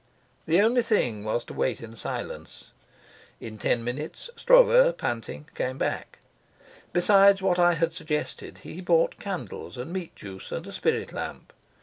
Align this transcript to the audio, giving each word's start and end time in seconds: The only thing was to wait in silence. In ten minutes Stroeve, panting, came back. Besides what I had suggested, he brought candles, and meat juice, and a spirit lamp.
The 0.47 0.59
only 0.61 0.81
thing 0.81 1.23
was 1.23 1.43
to 1.43 1.53
wait 1.53 1.79
in 1.79 1.95
silence. 1.95 2.71
In 3.39 3.59
ten 3.59 3.83
minutes 3.83 4.31
Stroeve, 4.35 4.97
panting, 4.97 5.47
came 5.53 5.77
back. 5.77 6.17
Besides 6.91 7.43
what 7.43 7.59
I 7.59 7.75
had 7.75 7.93
suggested, 7.93 8.61
he 8.63 8.81
brought 8.81 9.19
candles, 9.19 9.77
and 9.77 9.93
meat 9.93 10.15
juice, 10.15 10.51
and 10.51 10.65
a 10.65 10.71
spirit 10.71 11.13
lamp. 11.13 11.53